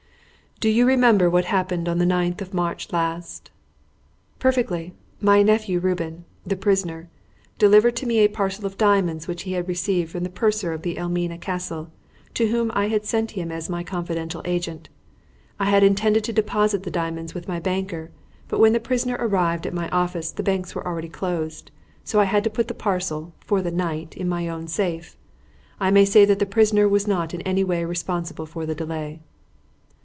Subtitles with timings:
[0.59, 3.49] "Do you remember what happened on the ninth of March last?"
[4.37, 4.93] "Perfectly.
[5.19, 7.09] My nephew Reuben the prisoner
[7.57, 10.83] delivered to me a parcel of diamonds which he had received from the purser of
[10.83, 11.89] the Elmina Castle,
[12.35, 14.87] to whom I had sent him as my confidential agent.
[15.59, 18.11] I had intended to deposit the diamonds with my banker,
[18.47, 21.71] but when the prisoner arrived at my office, the banks were already closed,
[22.03, 25.17] so I had to put the parcel, for the night, in my own safe.
[25.79, 29.21] I may say that the prisoner was not in any way responsible for the delay."